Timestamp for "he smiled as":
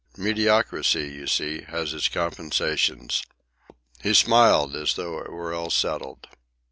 4.01-4.95